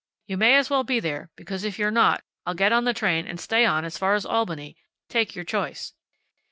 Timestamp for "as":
0.55-0.71, 3.85-3.99, 4.15-4.25